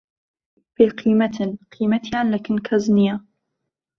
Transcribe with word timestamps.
بێ 0.75 0.85
قيمهتن 0.99 1.51
قیمهتیان 1.73 2.25
له 2.33 2.39
کن 2.45 2.57
کهس 2.67 2.85
نییه 2.95 3.15